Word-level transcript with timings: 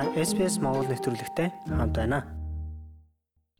Та 0.00 0.08
SPS 0.16 0.56
Монгол 0.64 0.88
нэвтрүүлэгтэй 0.88 1.52
хамт 1.68 1.92
байна. 1.92 2.24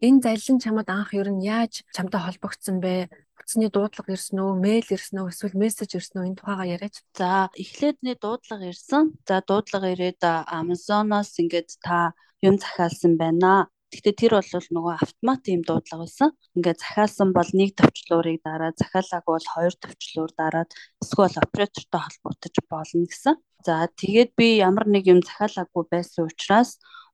Энэ 0.01 0.25
залилан 0.25 0.57
чамд 0.57 0.89
анх 0.89 1.13
ер 1.13 1.29
нь 1.29 1.45
яаж 1.45 1.85
чамтай 1.93 2.17
холбогдсон 2.17 2.81
бэ? 2.81 3.13
Утасны 3.37 3.69
дуудлага 3.69 4.17
ирсэн 4.17 4.41
үү, 4.41 4.57
мэйл 4.57 4.89
ирсэн 4.89 5.21
үү, 5.21 5.37
эсвэл 5.37 5.61
мессеж 5.61 6.01
ирсэн 6.01 6.17
үү? 6.17 6.29
Энэ 6.33 6.39
тухайга 6.41 6.65
яриач. 6.65 7.05
За, 7.13 7.53
эхлээдний 7.53 8.17
дуудлага 8.17 8.73
ирсэн. 8.73 9.21
За, 9.29 9.45
дуудлага 9.45 9.93
ирээд 9.93 10.25
Amazon-оос 10.49 11.37
ингээд 11.45 11.77
та 11.85 12.17
юм 12.41 12.57
захиалсан 12.57 13.21
байна. 13.21 13.69
Гэхдээ 13.93 14.17
тэр 14.17 14.33
бол 14.41 14.49
нөгөө 14.81 14.95
автомат 14.97 15.45
юм 15.45 15.61
дуудлага 15.61 16.09
байсан. 16.09 16.33
Ингээд 16.57 16.81
захиалсан 16.81 17.37
бол 17.37 17.51
нэг 17.53 17.77
төвчлөөрийг 17.77 18.41
дараад, 18.41 18.81
захиалаагүй 18.81 19.33
бол 19.37 19.49
хоёр 19.61 19.75
төвчлөөр 19.77 20.33
дараад 20.41 20.73
эсвэл 21.05 21.37
оператортой 21.37 22.01
холбогдож 22.01 22.57
болно 22.65 23.05
гэсэн. 23.05 23.37
За 23.67 23.77
тэгээд 24.01 24.31
би 24.39 24.47
ямар 24.69 24.87
нэг 24.89 25.05
юм 25.13 25.21
захиалаагүй 25.29 25.85
байсан 25.93 26.29
учраас 26.31 26.71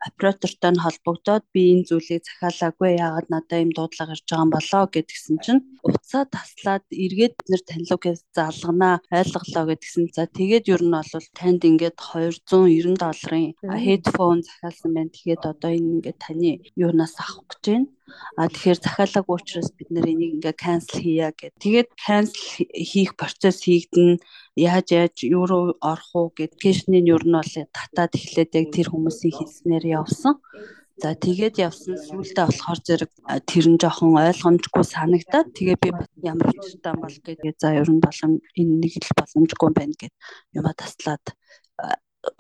оператортой 0.09 0.71
нь 0.73 0.83
холбогдоод 0.85 1.45
би 1.53 1.61
энэ 1.73 1.87
зүйлийг 1.89 2.23
захиалаагүй 2.27 2.91
яагаад 3.05 3.29
надад 3.33 3.63
юм 3.65 3.73
дуудлага 3.75 4.15
ирж 4.15 4.25
байгаа 4.29 4.45
юм 4.47 4.53
болоо 4.57 4.85
гэдгсэн 4.95 5.37
чинь 5.45 5.63
уцаа 5.89 6.25
таслаад 6.37 6.85
эргээд 7.05 7.35
бид 7.37 7.49
нэр 7.51 7.63
танилугээс 7.71 8.21
залганаа 8.37 8.97
ойлголоо 9.19 9.65
гэдгсэн. 9.71 10.05
За 10.17 10.25
тэгээд 10.39 10.65
ер 10.75 10.83
нь 10.85 10.95
бол 10.95 11.27
танд 11.39 11.63
ингээд 11.71 11.97
290 11.97 12.95
долларын 13.03 13.47
headphone 13.87 14.41
захиалсан 14.47 14.91
байна. 14.95 15.17
Тэгээд 15.17 15.43
одоо 15.53 15.71
энэ 15.77 15.93
ингээд 15.95 16.19
таны 16.25 16.51
юунаас 16.85 17.15
авах 17.19 17.47
гэж 17.51 17.65
байна. 17.67 17.89
А 18.39 18.47
тэгэхээр 18.47 18.79
захиалаагүй 18.87 19.35
учраас 19.35 19.71
бид 19.75 19.89
нэр 19.91 20.07
энийг 20.13 20.33
ингээ 20.39 20.55
cancel 20.63 21.03
хийя 21.03 21.29
гэх. 21.35 21.59
Тэгээд 21.59 21.89
cancel 21.99 22.39
хийх 22.71 23.19
процесс 23.19 23.59
хийгдэн 23.67 24.23
яаж 24.57 24.87
яаж 24.93 25.17
юу 25.29 25.45
руу 25.47 25.65
орох 25.81 26.11
уу 26.17 26.29
гэд 26.33 26.57
кэшний 26.57 27.05
нь 27.05 27.13
ер 27.13 27.23
нь 27.29 27.37
бол 27.37 27.53
татаад 27.77 28.13
эхлээд 28.17 28.57
яг 28.57 28.67
тэр 28.73 28.89
хүмүүсийн 28.91 29.37
хэлснээр 29.37 29.85
явсан. 30.01 30.41
За 30.97 31.13
тэгээд 31.13 31.61
явсан 31.61 32.01
сүултээ 32.01 32.49
болохоор 32.49 32.81
зэрэг 32.81 33.13
тэр 33.45 33.67
нь 33.69 33.77
жоохон 33.77 34.17
ойлгомжгүй 34.17 34.85
санагдаад 34.89 35.53
тэгээ 35.53 35.77
би 35.77 35.93
ямар 36.25 36.57
учиртай 36.57 36.95
бол 36.97 37.13
гэдэг 37.13 37.55
за 37.61 37.77
ер 37.77 37.89
нь 37.93 38.01
болом 38.01 38.41
энэ 38.57 38.75
нэг 38.81 38.93
л 39.05 39.13
боломжгүй 39.13 39.71
байна 39.77 39.93
гэд 39.93 40.15
юма 40.57 40.73
таслаад 40.73 41.25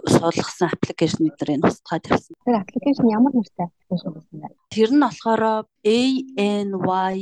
суулгасан 0.09 0.73
аппликейшн 0.73 1.29
эднэрийг 1.29 1.69
устгаад 1.69 2.09
явсан. 2.11 2.33
Тэр 2.49 2.57
аппликейшн 2.65 3.07
ямар 3.12 3.33
нэртэй 3.37 3.69
аппликейшн 3.69 4.11
байсан 4.17 4.41
бэ? 4.41 4.49
Тэр 4.73 4.91
нь 4.97 5.05
болохоор 5.05 5.69
ANYDESK 5.85 7.21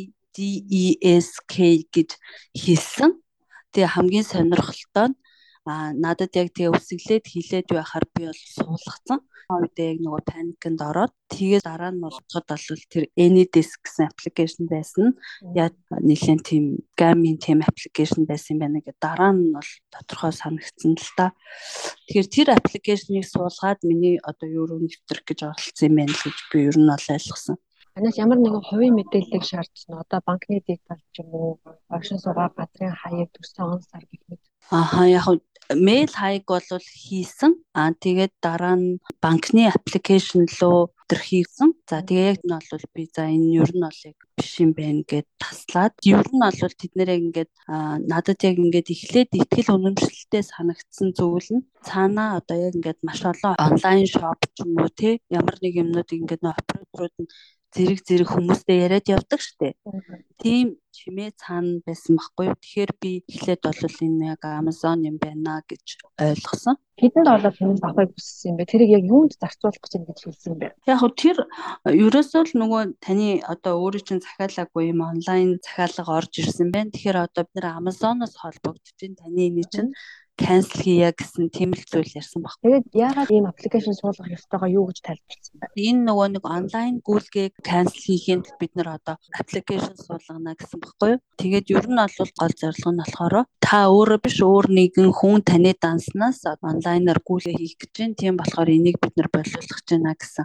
гэж 1.90 2.11
хэлсэн. 2.55 3.11
Тэгээ 3.75 3.91
хамгийн 3.91 4.27
сонирхолтой 4.30 5.06
нь 5.11 5.17
а 5.64 5.97
надад 5.97 6.36
яг 6.36 6.53
тэгээ 6.53 6.77
үсгэлээд 6.77 7.25
хилээд 7.25 7.69
байхаар 7.72 8.05
би 8.12 8.28
бол 8.28 8.42
суулгацсан. 8.56 9.20
Үедээ 9.48 9.97
яг 9.97 9.98
нөгөө 10.05 10.22
паникнд 10.28 10.80
ороод 10.80 11.12
тэгээ 11.33 11.61
дараа 11.64 11.92
нь 11.92 12.05
болоход 12.05 12.45
бол 12.45 12.84
тэр 12.92 13.05
Anydesk 13.17 13.80
гэсэн 13.80 14.12
аппликейшн 14.12 14.64
байсан. 14.69 15.17
Яа 15.56 15.72
нэлийн 16.05 16.41
тийм 16.45 16.84
гамийн 17.00 17.41
тийм 17.41 17.64
аппликейшн 17.64 18.28
байсан 18.28 18.56
юм 18.56 18.61
байна 18.61 18.84
гэдэг 18.84 19.00
дараа 19.00 19.33
нь 19.33 19.56
бол 19.56 19.70
тодорхой 19.89 20.33
санагдсан 20.36 21.00
л 21.00 21.11
та. 21.17 21.33
Тэгэхээр 22.12 22.28
тэр 22.28 22.48
аппликейшнийг 22.52 23.25
суулгаад 23.25 23.80
миний 23.89 24.20
одоо 24.20 24.48
юу 24.48 24.69
руу 24.69 24.80
нэвтрэх 24.84 25.25
гэж 25.25 25.48
оролцсон 25.48 25.89
юм 25.89 25.97
байна 25.97 26.12
гэж 26.12 26.36
би 26.52 26.58
ер 26.69 26.77
нь 26.77 26.89
бол 26.92 27.08
ойлгосон. 27.08 27.56
Танаас 27.94 28.16
ямар 28.18 28.38
нэгэн 28.42 28.64
хувийн 28.66 28.94
мэдээллийг 28.98 29.44
шаардсан 29.46 29.94
одоо 30.02 30.20
банкны 30.26 30.58
дигитал 30.66 30.98
ч 31.14 31.22
юм 31.22 31.30
уу, 31.30 31.52
оршин 31.94 32.18
суугаа 32.18 32.50
газрын 32.58 32.90
хаяг 32.90 33.30
төрсөн 33.30 33.70
он 33.70 33.80
сар 33.86 34.02
гэх 34.10 34.22
мэт. 34.26 34.42
Ааха 34.74 35.06
яг 35.06 35.26
мэйл 35.88 36.10
хаяг 36.10 36.44
бол 36.50 36.82
хийсэн. 37.06 37.52
Аа 37.78 37.94
тэгээд 38.04 38.34
дараа 38.42 38.74
нь 38.82 38.98
банкны 39.22 39.70
аппликейшн 39.70 40.50
руу 40.58 40.90
тэр 41.08 41.20
хийсэн. 41.28 41.70
За 41.88 42.02
тэгээ 42.02 42.30
яг 42.34 42.40
нь 42.42 42.50
бол 42.50 42.84
би 42.94 43.02
за 43.14 43.22
энэ 43.30 43.62
ер 43.62 43.70
нь 43.70 43.84
бол 43.86 44.00
яг 44.10 44.18
биш 44.36 44.52
юм 44.58 44.70
байна 44.74 45.02
гэд 45.06 45.27
таслаад 45.38 45.94
ер 46.02 46.27
нь 46.34 46.42
бол 46.42 46.74
тэд 46.80 46.92
нэрээ 46.98 47.18
ингээд 47.22 47.52
надад 48.10 48.40
яг 48.42 48.56
ингээд 48.58 48.92
эхлээд 48.94 49.30
ихтгэл 49.38 49.74
үнэмшилтэй 49.77 50.42
санагдсан 50.42 51.08
зүйл 51.14 51.48
нь 51.56 51.66
цаанаа 51.86 52.42
одоо 52.42 52.56
яг 52.66 52.74
ингээд 52.74 53.00
маш 53.06 53.20
олон 53.22 53.54
онлайн 53.54 54.06
шоп 54.10 54.40
ч 54.54 54.66
юм 54.66 54.83
уу 54.83 54.90
те 54.90 55.22
ямар 55.30 55.56
нэг 55.62 55.72
юмнуудыг 55.83 56.18
ингээд 56.20 56.42
операторууд 56.42 57.16
нь 57.22 57.30
зэрэг 57.74 58.01
зэрэг 58.07 58.29
хүмүүстэй 58.30 58.86
яриад 58.86 59.07
явдаг 59.11 59.40
штэ. 59.42 59.74
Тийм 60.39 60.79
чимээ 60.95 61.35
цаана 61.35 61.83
байсан 61.83 62.14
байхгүй 62.14 62.46
юу. 62.46 62.58
Тэгэхээр 62.62 62.92
би 63.02 63.11
эхлээд 63.27 63.62
бол 63.67 63.98
энэ 64.07 64.27
яг 64.39 64.42
Amazon 64.46 65.02
юм 65.02 65.18
байна 65.18 65.58
гэж 65.67 65.98
ойлгосон. 66.14 66.79
Хэдэнд 66.95 67.27
болоод 67.27 67.58
хүмүүс 67.58 67.83
авахыг 67.83 68.14
хүссэн 68.14 68.55
юм 68.55 68.57
бэ? 68.63 68.70
Тэрийг 68.70 68.90
яг 68.95 69.05
юунд 69.11 69.33
зарцуулах 69.34 69.83
гэж 69.83 69.92
ингэж 69.98 70.18
хэлсэн 70.23 70.51
юм 70.55 70.58
бэ? 70.63 70.68
Яг 70.86 70.98
хөө 71.02 71.13
тэр 71.18 71.36
ерөөсөө 71.90 72.42
л 72.46 72.58
нөгөө 72.63 72.83
таны 73.02 73.42
одоо 73.42 73.74
өөрийн 73.83 74.07
чинь 74.07 74.23
захиалаагүй 74.23 74.95
юм 74.95 75.02
онлайн 75.02 75.58
захиалга 75.58 76.14
орж 76.14 76.33
ирсэн 76.39 76.70
байна. 76.70 76.95
Тэгэхээр 76.95 77.18
одоо 77.27 77.42
бид 77.42 77.55
нэр 77.58 77.67
Amazon-оос 77.74 78.34
холбогдож 78.39 78.95
таны 78.95 79.51
энэ 79.51 79.67
чинь 79.74 79.90
cancel 80.34 80.83
хийя 80.83 81.11
гэсэн 81.14 81.50
тийм 81.55 81.70
л 81.78 81.84
зүйл 81.86 82.18
ярьсан 82.18 82.42
баг. 82.42 82.58
Тэгээд 82.58 82.86
яагаад 82.90 83.30
ийм 83.30 83.46
аппликейшн 83.46 83.95
суулгах 83.95 84.34
ёстойгоо 84.34 84.70
юу 84.70 84.84
гэж 84.90 84.98
тайлбарласан 85.06 85.56
бэ? 85.62 85.67
Энэ 85.78 86.02
нөгөө 86.11 86.28
нэг 86.34 86.45
онлайн 86.45 86.95
гүйлгээг 87.06 87.52
cancel 87.62 88.02
хийхэд 88.02 88.45
бид 88.58 88.72
нар 88.74 88.98
одоо 88.98 89.17
аппликейшн 89.30 89.95
суулгана 89.95 90.58
гэсэн 90.58 90.78
баггүй 90.83 91.08
юу? 91.14 91.24
Тэгээд 91.39 91.67
ер 91.70 91.86
нь 91.86 91.98
бол 91.98 92.33
гол 92.34 92.55
зорилго 92.58 92.90
нь 92.90 93.00
болохоор 93.02 93.34
та 93.62 93.78
өөрөө 93.95 94.18
биш 94.27 94.39
өөр 94.42 94.67
нэгэн 94.74 95.11
хүн 95.14 95.40
таны 95.46 95.72
данснаас 95.78 96.42
онлайнаар 96.58 97.20
гүйлгээ 97.22 97.55
хийх 97.55 97.78
гэж 97.78 97.92
байна. 97.95 98.18
Тийм 98.18 98.34
болохоор 98.34 98.68
энийг 98.74 98.98
бид 98.98 99.14
нар 99.14 99.30
боловсруулах 99.30 99.78
гэж 99.78 99.89
байна 99.95 100.18
гэсэн 100.18 100.45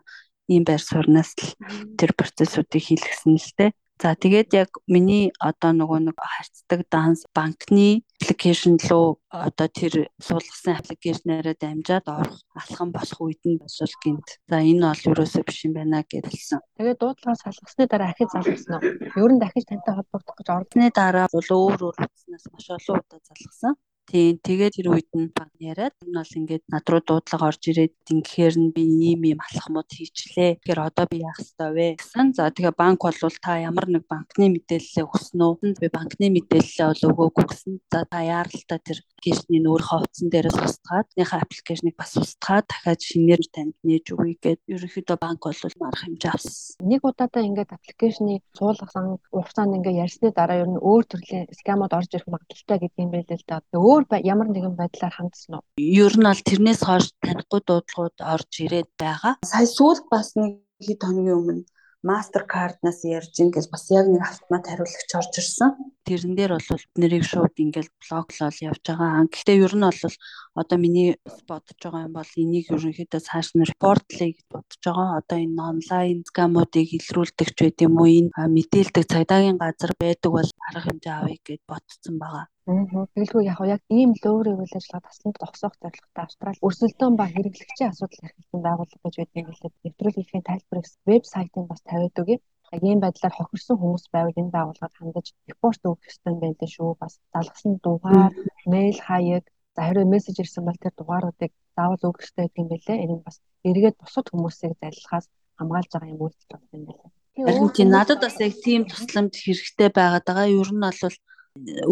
ийм 0.49 0.63
байр 0.65 0.81
сууриас 0.81 1.33
л 1.37 1.53
тэр 1.97 2.11
процессуудыг 2.17 2.81
хийлгсэн 2.81 3.37
л 3.37 3.51
дээ. 3.57 3.71
За 3.99 4.15
тэгээд 4.15 4.55
яг 4.55 4.71
миний 4.87 5.35
одоо 5.43 5.75
нөгөө 5.75 5.99
нэг 6.07 6.15
харьцдаг 6.15 6.87
данс 6.87 7.27
банкны 7.35 7.99
аппликейшн 8.23 8.79
руу 8.87 9.19
одоо 9.27 9.67
тэр 9.67 10.07
суулгасан 10.23 10.79
аппликейшнаараа 10.79 11.55
дамжаад 11.59 12.07
орох 12.07 12.39
алхам 12.55 12.95
болох 12.95 13.19
үед 13.19 13.43
нь 13.43 13.59
босвол 13.59 13.91
гинт. 13.99 14.39
За 14.47 14.63
энэ 14.63 14.87
бол 14.87 15.19
юусоо 15.19 15.43
биш 15.43 15.67
юм 15.67 15.75
байна 15.75 16.07
гэж 16.07 16.31
хэлсэн. 16.31 16.63
Тэгээд 16.79 16.99
дуудлагаа 17.03 17.35
салгасны 17.43 17.83
дараа 17.91 18.15
ахиж 18.15 18.31
залгасан 18.31 18.79
уу? 18.79 18.87
Ер 19.19 19.31
нь 19.35 19.41
дахиж 19.43 19.67
тантай 19.67 19.91
холбогдох 19.91 20.35
гэж 20.39 20.47
ордны 20.47 20.87
дараа 20.95 21.27
бол 21.35 21.49
өөр 21.51 21.79
өөр 21.83 21.99
утаснаас 21.99 22.45
маш 22.55 22.67
олон 22.71 23.03
удаа 23.03 23.19
залгасан. 23.19 23.73
Тийм 24.09 24.41
тэгээд 24.41 24.73
тэр 24.73 24.87
үед 24.89 25.09
нь 25.13 25.29
баг 25.29 25.53
яриад 25.61 25.93
энэ 26.01 26.17
бол 26.17 26.37
ингээд 26.41 26.65
над 26.73 26.85
руу 26.89 27.01
дуудлага 27.05 27.53
орж 27.53 27.61
ирээд 27.69 27.93
ингэхээр 28.09 28.55
нь 28.57 28.73
би 28.73 28.81
ийм 28.81 29.21
ийм 29.21 29.37
алхмууд 29.37 29.85
хийчлээ. 29.85 30.57
Тэгэхээр 30.65 30.81
одоо 30.81 31.05
би 31.05 31.21
яах 31.21 31.37
ёстой 31.37 31.69
вэ 31.77 31.87
гэсэн. 32.01 32.33
За 32.33 32.49
тэгээ 32.49 32.73
банк 32.73 33.05
бол 33.05 33.13
та 33.13 33.61
ямар 33.61 33.85
нэг 33.85 34.09
банкны 34.09 34.49
мэдээлэлээ 34.49 35.05
өгсөн 35.05 35.39
үү? 35.45 35.77
Би 35.77 35.87
банкны 35.93 36.25
мэдээлэлээ 36.33 36.87
бол 36.89 37.05
өгөөгүй 37.13 37.45
гэсэн. 37.53 37.73
За 37.93 38.01
та 38.09 38.19
яаралтай 38.25 38.79
тэр 38.81 38.97
аппликейшнийг 39.19 39.67
өөрийнхөө 39.67 39.99
утсан 39.99 40.27
дээрээс 40.31 40.57
устгаад 40.63 41.07
нөхөө 41.19 41.39
аппликейшнийг 41.43 41.95
бас 41.99 42.11
устгаад 42.15 42.65
дахиад 42.71 43.01
шинээр 43.03 43.41
танд 43.51 43.75
нээж 43.83 44.05
өгье 44.15 44.35
гэд 44.39 44.59
ерөнхийдөө 44.73 45.17
банк 45.19 45.43
бол 45.43 45.75
марах 45.77 46.01
хэмжээ 46.07 46.31
авсан. 46.31 46.79
Нэг 46.87 47.01
удаадаа 47.03 47.43
ингээд 47.43 47.75
аппликейшнийг 47.75 48.41
суулгасан 48.55 49.19
хугацаанд 49.27 49.75
ингээд 49.75 50.01
ярьсны 50.07 50.31
дараа 50.31 50.63
ер 50.63 50.69
нь 50.71 50.79
өөр 50.79 51.03
төрлийн 51.03 51.45
скамууд 51.51 51.93
орж 51.93 52.09
ирэх 52.15 52.31
магадaltaй 52.31 52.77
гэдэг 52.79 53.03
юм 53.03 53.11
байл 53.11 53.27
л 53.27 53.43
да. 53.43 53.59
Өөр 53.75 53.98
ямар 54.23 54.47
нэгэн 54.51 54.75
байдлаар 54.79 55.13
хандсан 55.15 55.59
уу? 55.59 55.63
Ер 55.75 56.13
нь 56.15 56.27
бол 56.29 56.47
тэрнээс 56.47 56.81
хойш 56.85 57.05
танихгүй 57.25 57.61
дуудлагууд 57.65 58.17
орж 58.33 58.51
ирээд 58.65 58.89
байгаа. 59.01 59.33
Сая 59.43 59.67
сүүлд 59.67 60.05
бас 60.13 60.35
нэг 60.39 60.61
хэд 60.85 60.99
хоногийн 61.03 61.39
өмнө 61.39 61.63
MasterCard-наас 61.99 63.03
ярьж 63.03 63.35
ингээс 63.43 63.67
бас 63.67 63.91
яг 63.91 64.07
нэг 64.07 64.23
автомат 64.23 64.63
хариулагч 64.71 65.11
орж 65.19 65.33
ирсэн. 65.35 65.75
Тэрэн 66.07 66.33
дээр 66.35 66.55
бол 66.55 66.83
нэрийг 66.95 67.25
шууд 67.27 67.55
ингээл 67.59 67.91
блоклол 67.99 68.55
явж 68.63 68.83
байгаа. 68.87 69.27
Гэхдээ 69.27 69.57
ер 69.67 69.75
нь 69.75 69.83
бол 69.83 70.15
одоо 70.55 70.77
миний 70.79 71.19
бодож 71.43 71.75
байгаа 71.83 72.07
юм 72.07 72.15
бол 72.15 72.31
энийг 72.39 72.71
ерөнхийдөө 72.71 73.19
цааш 73.19 73.47
нь 73.51 73.67
репортлээ 73.67 74.31
гэж 74.31 74.47
бодож 74.47 74.79
байгаа. 74.79 75.19
Одоо 75.19 75.37
энэ 75.43 75.59
онлайн 75.59 76.19
скамуудыг 76.23 76.87
илрүүлдэг 76.87 77.49
ч 77.51 77.57
байт 77.67 77.79
юм 77.83 77.99
уу 77.99 78.07
энэ 78.07 78.31
мэдээлдэг 78.31 79.03
цагдаагийн 79.11 79.59
газар 79.59 79.91
байдаг 79.99 80.31
бол 80.31 80.49
арга 80.71 80.87
хэмжээ 80.87 81.15
авъя 81.19 81.39
гэж 81.43 81.61
бодсон 81.67 82.15
байгаа. 82.15 82.47
Тэгэлгүй 82.69 83.43
яг 83.49 83.59
яг 83.65 83.81
ийм 83.89 84.13
лөөр 84.13 84.47
үйл 84.61 84.77
ажиллагаа 84.77 85.09
тасланд 85.09 85.37
тогсоох 85.41 85.75
зорилготой 85.81 86.23
Австрали 86.25 86.61
өрсөлдөөн 86.67 87.15
ба 87.17 87.25
хэрэглэгчийн 87.33 87.89
асуудал 87.89 88.25
эрхэлсэн 88.29 88.61
байгууллага 88.61 89.03
гэж 89.03 89.15
юм 89.41 89.47
лээ. 89.49 89.73
Нэвтрүүлгийн 89.83 90.45
тайлбар 90.45 90.79
вебсайтыг 91.09 91.65
бас 91.65 91.81
тавиад 91.89 92.19
үгүй. 92.21 92.37
Яг 92.75 92.83
ийм 92.85 92.99
байдлаар 93.01 93.33
хохирсон 93.35 93.77
хүмүүс 93.81 94.05
байвал 94.13 94.41
энэ 94.41 94.53
байгууллагад 94.53 94.93
хандаж 94.97 95.27
репорт 95.49 95.81
өгөх 95.89 96.09
ёстой 96.09 96.31
юм 96.33 96.39
байна 96.45 96.67
шүү. 96.75 96.91
Бас 97.01 97.13
залгасан 97.33 97.73
дугаар, 97.81 98.33
мэйл 98.69 98.99
хаяг, 99.01 99.45
за 99.73 99.81
хэрвээ 99.89 100.11
мессеж 100.13 100.37
ирсэн 100.37 100.63
бол 100.65 100.77
тэр 100.77 100.93
дугааруудыг 100.93 101.51
заавал 101.73 102.05
өгөх 102.05 102.21
ёстой 102.21 102.45
гэдэг 102.45 102.61
юм 102.61 102.69
байлээ. 102.69 103.01
Энэ 103.03 103.25
бас 103.25 103.37
эргээд 103.65 103.97
бусад 103.97 104.25
хүмүүсийг 104.29 104.77
залхахаас 104.77 105.25
хамгаалж 105.57 105.89
байгаа 105.89 106.13
юм 106.13 106.21
үйлдэл 106.21 106.51
байна 106.53 106.77
юм 106.77 106.85
байлээ. 106.85 107.73
Тийм 107.73 107.89
надад 107.89 108.19
бас 108.21 108.37
яг 108.37 108.53
тийм 108.61 108.81
тусламж 108.85 109.33
хэрэгтэй 109.41 109.89
байгаад 109.89 110.25
байгаа. 110.29 110.53
Ер 110.53 110.69
нь 110.69 110.83
бол 110.85 111.17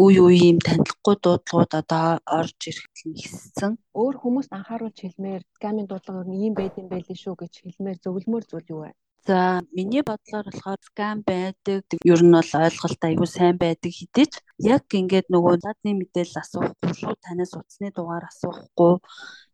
үе 0.04 0.20
үе 0.26 0.38
юм 0.50 0.58
танилцахгүй 0.66 1.16
дуудлагууд 1.20 1.72
одоо 1.80 2.06
орж 2.38 2.58
ирэх 2.70 2.86
ихссэн. 3.04 3.72
Өөр 4.00 4.14
хүмүүст 4.22 4.52
анхааруулж 4.56 4.98
хэлмээр 5.00 5.42
скамын 5.56 5.86
дуудлага 5.88 6.22
ер 6.22 6.28
нь 6.30 6.40
ийм 6.44 6.54
байд 6.56 6.74
юм 6.80 6.88
байли 6.92 7.14
шүү 7.22 7.34
гэж 7.40 7.52
хэлмээр 7.64 7.98
зөвлөмөр 8.04 8.44
зүйл 8.48 8.72
юу 8.74 8.80
вэ? 8.84 8.92
За 9.28 9.60
миний 9.76 10.02
бодлоор 10.02 10.46
болохоор 10.48 10.80
скам 10.88 11.16
байдаг. 11.26 11.84
Ер 12.12 12.20
нь 12.24 12.32
бол 12.32 12.52
ойлголт 12.64 13.02
айгүй 13.08 13.28
сайн 13.28 13.56
байдаг 13.60 13.92
хэдий 13.92 14.26
ч 14.32 14.34
яг 14.74 14.88
ингээд 15.00 15.28
нөгөө 15.28 15.54
задны 15.64 15.90
мэдээлэл 16.00 16.40
асуухгүй 16.42 16.92
шүү. 16.96 17.14
Танаас 17.24 17.52
утасны 17.52 17.92
дугаар 17.92 18.24
асуухгүй. 18.30 18.94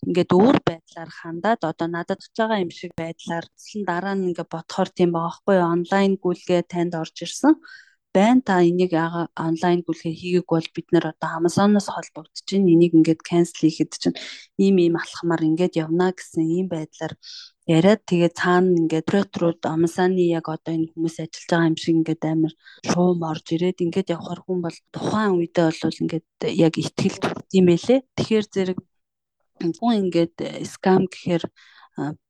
Ингээд 0.07 0.31
өөр 0.39 0.57
байдлаар 0.69 1.11
хандаад 1.11 1.61
одоо 1.71 1.89
надад 1.91 2.23
очиж 2.23 2.39
байгаа 2.39 2.63
юм 2.63 2.71
шиг 2.71 2.93
байдлаар 2.95 3.47
дараа 3.91 4.15
нь 4.15 4.31
ингээд 4.31 4.53
бодохоор 4.55 4.91
тийм 4.95 5.11
байгаа 5.11 5.35
хгүй 5.43 5.59
онлайн 5.75 6.13
гүйлгээ 6.23 6.63
танд 6.71 6.93
орж 6.95 7.17
ирсэн 7.27 7.59
байна 8.15 8.41
та 8.47 8.63
энийг 8.63 8.93
онлайн 9.47 9.83
гүйлгээ 9.83 10.15
хийгээг 10.21 10.47
бол 10.47 10.69
бид 10.77 10.89
нэр 10.95 11.05
одоо 11.13 11.31
Amazon-оос 11.39 11.89
холбогдож 11.91 12.41
чинь 12.49 12.71
энийг 12.75 12.93
ингээд 12.99 13.21
cancel 13.29 13.59
хийхэд 13.67 13.93
чинь 14.03 14.17
ийм 14.65 14.77
ийм 14.85 14.95
алхмаар 15.03 15.43
ингээд 15.51 15.75
явна 15.85 16.15
гэсэн 16.15 16.47
ийм 16.57 16.67
байдлаар 16.71 17.15
яриад 17.67 18.03
тэгээ 18.07 18.31
цаана 18.41 18.77
ингээд 18.81 19.09
ретрууд 19.15 19.61
Amazon-ы 19.67 20.25
яг 20.39 20.47
одоо 20.47 20.73
энэ 20.77 20.93
хүмүүс 20.93 21.17
ажиллаж 21.25 21.45
байгаа 21.49 21.69
юм 21.73 21.77
шиг 21.83 21.95
ингээд 21.99 22.23
амар 22.31 22.53
шуум 22.89 23.21
орж 23.31 23.47
ирээд 23.57 23.85
ингээд 23.85 24.13
явхаар 24.17 24.41
хүн 24.45 24.59
бол 24.63 24.79
тухайн 24.95 25.33
үедээ 25.35 25.67
бол 25.83 26.01
ингээд 26.05 26.29
яг 26.67 26.75
ихтгэл 26.79 27.19
төрсөн 27.25 27.65
байлээ. 27.67 28.01
Тэгэхээр 28.17 28.47
зэрэг 28.55 28.79
хүн 29.81 29.95
ингээд 30.03 30.37
скам 30.69 31.09
гэхээр 31.09 31.45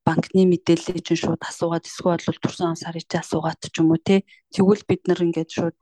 банкны 0.05 0.45
мэдээллийг 0.45 1.01
чинь 1.01 1.17
шууд 1.17 1.41
асуугаад 1.41 1.89
эсвэл 1.89 2.21
бол 2.21 2.41
турсан 2.45 2.77
сарын 2.77 3.01
чи 3.09 3.17
асуугаад 3.17 3.61
ч 3.65 3.81
юм 3.81 3.97
уу 3.97 4.01
те 4.01 4.21
тэгвэл 4.53 4.85
бид 4.85 5.03
нар 5.09 5.25
ингээд 5.25 5.51
шууд 5.57 5.77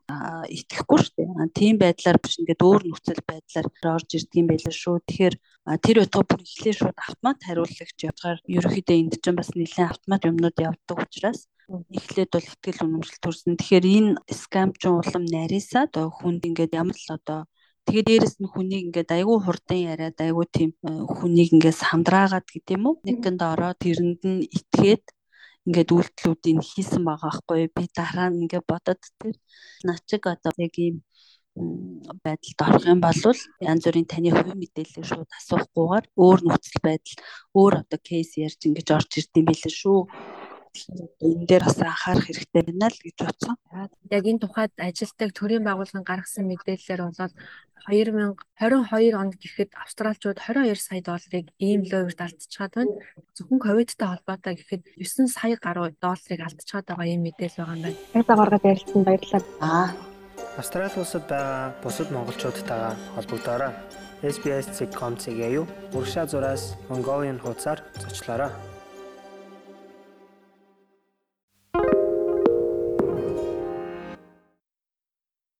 итгэхгүй 0.47 0.99
шүү 1.03 1.15
дээ. 1.19 1.51
Тийм 1.59 1.75
байдлаар 1.83 2.19
биш 2.23 2.39
ингээд 2.39 2.63
өөр 2.63 2.83
нөхцөл 2.87 3.23
байдлаар 3.27 3.67
орж 3.99 4.09
ирдэг 4.15 4.39
юм 4.39 4.47
байлаа 4.47 4.75
шүү. 4.79 4.97
Тэгэхээр 5.03 5.35
тэр 5.83 5.97
утга 6.07 6.23
бүр 6.23 6.41
эхлээ 6.47 6.75
шууд 6.79 6.99
автомат 7.03 7.39
хариулагч 7.43 7.99
явгаар 8.07 8.39
ерөөхдөө 8.47 8.97
энд 9.03 9.15
чинь 9.19 9.39
бас 9.39 9.51
нэлээд 9.59 9.91
автомат 9.91 10.23
юмнууд 10.31 10.59
явдаг 10.63 10.99
учраас 11.03 11.41
эхлээд 11.67 12.31
бол 12.31 12.47
ихтгэл 12.47 12.85
үнэмшил 12.87 13.19
төрсөн. 13.19 13.59
Тэгэхээр 13.59 13.87
энэ 13.99 14.11
скам 14.31 14.71
ч 14.79 14.87
улам 14.87 15.25
нарийсаад 15.27 15.99
хүнд 15.99 16.47
ингээд 16.47 16.79
ямар 16.79 16.95
л 16.95 17.11
одоо 17.19 17.41
Тэгээ 17.87 18.05
дээрэс 18.09 18.37
нь 18.39 18.53
хүнийг 18.53 18.83
ингээд 18.87 19.11
айгүй 19.17 19.39
хурдан 19.43 19.81
яриад 19.93 20.19
айгүй 20.27 20.47
тийм 20.57 20.71
э, 20.87 20.91
хүнийг 21.17 21.51
ингээд 21.55 21.83
сандраагаад 21.83 22.47
гэдэг 22.47 22.75
юм 22.79 22.85
уу? 22.87 22.97
Нэгэнд 23.07 23.41
ороод 23.53 23.79
тэрэнд 23.83 24.21
нь 24.23 24.47
итгээд 24.59 25.05
ингээд 25.67 25.91
үйлдэлүүдийг 25.95 26.59
хийсэн 26.63 27.03
байгаа 27.07 27.31
байхгүй. 27.31 27.61
Би 27.75 27.85
дараа 27.97 28.29
нь 28.31 28.47
ингээд 28.47 28.67
бодоод 28.71 29.03
тэр 29.21 29.37
начиг 29.87 30.23
одоо 30.31 30.53
яг 30.67 30.75
ийм 30.79 30.97
байдалд 32.25 32.59
орох 32.67 32.85
юм 32.93 33.01
бол 33.05 33.21
янз 33.69 33.83
бүрийн 33.85 34.09
таны 34.09 34.31
хувийн 34.33 34.61
мэдээллийг 34.63 35.07
шууд 35.09 35.31
асуухгүйгээр 35.39 36.05
өөр 36.25 36.39
нөхцөл 36.49 36.81
байдал 36.87 37.17
өөр 37.61 37.75
одоо 37.83 37.99
кейс 38.09 38.31
ярьж 38.41 38.61
ингэж 38.69 38.89
орж 38.97 39.11
ирд 39.21 39.33
юм 39.37 39.47
билээ 39.51 39.75
шүү 39.81 40.01
энэ 41.21 41.47
дээр 41.49 41.65
бас 41.65 41.79
анхаарах 41.79 42.27
хэрэгтэй 42.27 42.63
байна 42.65 42.89
л 42.89 42.99
гэж 43.05 43.17
бодсон. 43.21 43.57
Яг 44.11 44.25
энэ 44.25 44.43
тухайд 44.43 44.73
ажилтдаг 44.77 45.31
төрийн 45.37 45.65
байгууллагын 45.65 46.07
гаргасан 46.07 46.49
мэдээллээр 46.49 47.03
болоод 47.05 47.35
2022 47.87 49.19
онд 49.19 49.35
гэхэд 49.43 49.75
австралчууд 49.75 50.39
22 50.39 50.79
сая 50.79 51.03
долларыг 51.03 51.51
ийм 51.59 51.83
ловерт 51.83 52.21
алдчихад 52.23 52.73
байна. 52.79 52.95
Зөвхөн 53.35 53.59
ковидтай 53.59 54.09
холбоотой 54.09 54.55
гэхэд 54.55 54.83
9 54.97 55.27
сая 55.27 55.59
гаруй 55.59 55.91
долларыг 55.99 56.41
алдчихад 56.47 56.87
байгаа 56.87 57.07
ийм 57.11 57.27
мэдээлэл 57.27 57.59
байгаа 57.59 57.77
юм 57.77 57.83
байна. 57.83 57.99
Яг 58.15 58.27
дагаргаад 58.27 58.65
ярилцсан 58.71 59.03
баярлалаа. 59.03 59.43
Аа. 59.61 59.89
Австрали 60.57 60.95
улсад 60.97 61.25
байгаа 61.27 61.75
бусад 61.83 62.09
монголчуудтайгаа 62.15 62.95
холбогдоорой. 63.19 63.73
SBS.com-ийг 64.23 65.39
аюу 65.43 65.67
урагшаа 65.97 66.27
зураас 66.31 66.79
Mongolian 66.89 67.43
хуудасаар 67.43 67.83
зочлоорой. 67.99 68.72